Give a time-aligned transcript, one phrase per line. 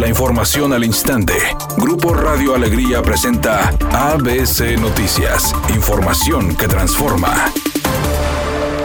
[0.00, 1.34] La información al instante.
[1.76, 5.54] Grupo Radio Alegría presenta ABC Noticias.
[5.74, 7.52] Información que transforma.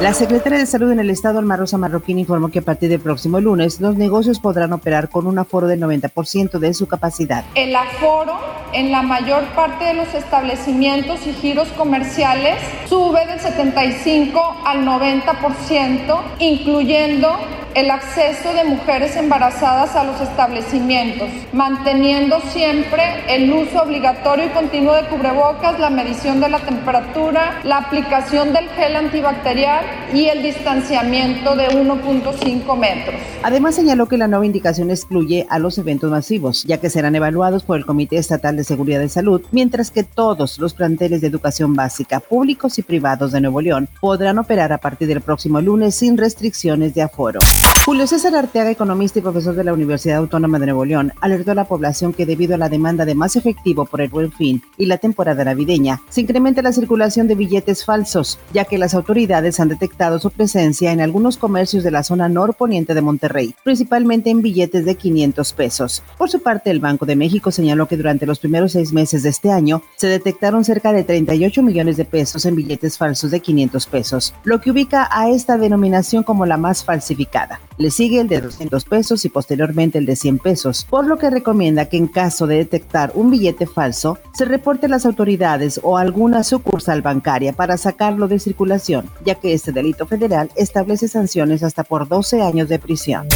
[0.00, 3.00] La secretaria de Salud en el Estado, Alma Rosa Marroquín, informó que a partir del
[3.00, 7.44] próximo lunes los negocios podrán operar con un aforo del 90% de su capacidad.
[7.56, 8.38] El aforo
[8.72, 12.56] en la mayor parte de los establecimientos y giros comerciales
[12.88, 17.36] sube del 75 al 90%, incluyendo
[17.74, 24.94] el acceso de mujeres embarazadas a los establecimientos, manteniendo siempre el uso obligatorio y continuo
[24.94, 31.56] de cubrebocas, la medición de la temperatura, la aplicación del gel antibacterial y el distanciamiento
[31.56, 33.16] de 1.5 metros.
[33.42, 37.62] Además señaló que la nueva indicación excluye a los eventos masivos, ya que serán evaluados
[37.64, 41.74] por el Comité Estatal de Seguridad de Salud, mientras que todos los planteles de educación
[41.74, 46.16] básica, públicos y privados de Nuevo León, podrán operar a partir del próximo lunes sin
[46.16, 47.40] restricciones de aforo.
[47.84, 51.56] Julio César Arteaga, economista y profesor de la Universidad Autónoma de Nuevo León, alertó a
[51.56, 54.86] la población que debido a la demanda de más efectivo por el buen fin y
[54.86, 59.68] la temporada navideña, se incrementa la circulación de billetes falsos, ya que las autoridades han
[59.68, 64.84] detectado su presencia en algunos comercios de la zona norponiente de Monterrey, principalmente en billetes
[64.84, 66.04] de 500 pesos.
[66.16, 69.30] Por su parte, el Banco de México señaló que durante los primeros seis meses de
[69.30, 73.86] este año se detectaron cerca de 38 millones de pesos en billetes falsos de 500
[73.86, 77.51] pesos, lo que ubica a esta denominación como la más falsificada.
[77.78, 81.30] Le sigue el de 200 pesos y posteriormente el de 100 pesos, por lo que
[81.30, 85.96] recomienda que en caso de detectar un billete falso, se reporte a las autoridades o
[85.96, 91.62] a alguna sucursal bancaria para sacarlo de circulación, ya que este delito federal establece sanciones
[91.62, 93.26] hasta por 12 años de prisión.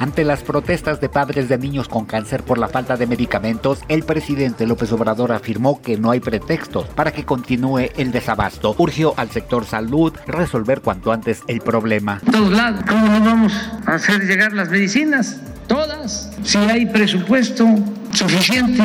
[0.00, 4.02] Ante las protestas de padres de niños con cáncer por la falta de medicamentos, el
[4.02, 8.74] presidente López Obrador afirmó que no hay pretextos para que continúe el desabasto.
[8.78, 12.18] Urgió al sector salud resolver cuanto antes el problema.
[12.32, 13.52] Todos lados, ¿cómo no vamos
[13.84, 15.38] a hacer llegar las medicinas?
[15.66, 16.30] Todas.
[16.44, 17.66] Si hay presupuesto
[18.14, 18.82] suficiente,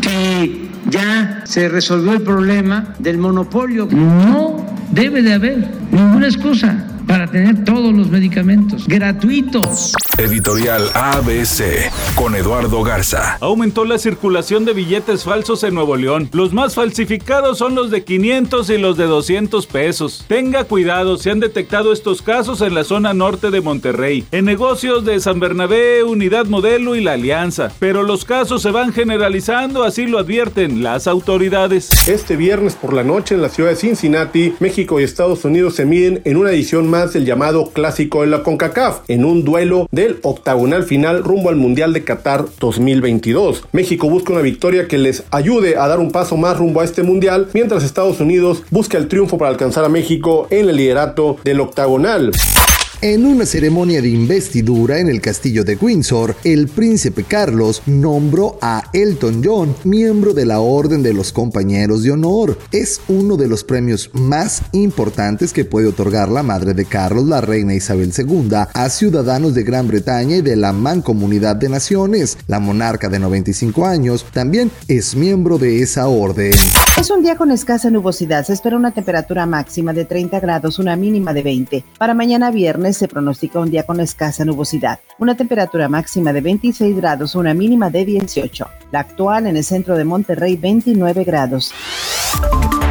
[0.00, 3.86] que ya se resolvió el problema del monopolio.
[3.88, 9.92] No debe de haber ninguna excusa para tener todos los medicamentos gratuitos.
[10.18, 13.36] Editorial ABC con Eduardo Garza.
[13.40, 16.30] Aumentó la circulación de billetes falsos en Nuevo León.
[16.32, 20.24] Los más falsificados son los de 500 y los de 200 pesos.
[20.26, 25.04] Tenga cuidado, se han detectado estos casos en la zona norte de Monterrey, en negocios
[25.04, 27.70] de San Bernabé, Unidad Modelo y La Alianza.
[27.78, 32.08] Pero los casos se van generalizando, así lo advierten las autoridades.
[32.08, 35.84] Este viernes por la noche en la ciudad de Cincinnati, México y Estados Unidos se
[35.84, 40.16] miden en una edición más del llamado clásico de la CONCACAF, en un duelo de
[40.22, 43.64] octagonal final rumbo al Mundial de Qatar 2022.
[43.72, 47.02] México busca una victoria que les ayude a dar un paso más rumbo a este
[47.02, 51.60] Mundial, mientras Estados Unidos busca el triunfo para alcanzar a México en el liderato del
[51.60, 52.32] octagonal.
[53.02, 58.84] En una ceremonia de investidura en el castillo de Windsor, el príncipe Carlos nombró a
[58.94, 62.58] Elton John miembro de la Orden de los Compañeros de Honor.
[62.72, 67.42] Es uno de los premios más importantes que puede otorgar la madre de Carlos, la
[67.42, 72.38] reina Isabel II, a ciudadanos de Gran Bretaña y de la Mancomunidad de Naciones.
[72.46, 76.54] La monarca de 95 años también es miembro de esa orden.
[76.98, 78.46] Es un día con escasa nubosidad.
[78.46, 81.84] Se espera una temperatura máxima de 30 grados, una mínima de 20.
[81.98, 82.50] Para mañana
[82.94, 87.90] se pronostica un día con escasa nubosidad, una temperatura máxima de 26 grados, una mínima
[87.90, 88.68] de 18.
[88.92, 91.72] La actual en el centro de Monterrey 29 grados.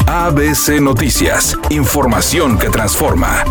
[0.08, 3.44] ABC Noticias, información que transforma.